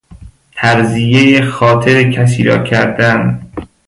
ترضیه 0.51 1.41
خاطر 1.45 2.11
کسی 2.11 2.43
را 2.43 2.63
کردن 2.63 3.51